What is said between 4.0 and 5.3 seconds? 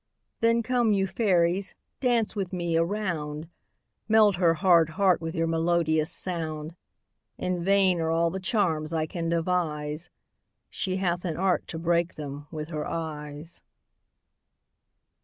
Melt her hard heart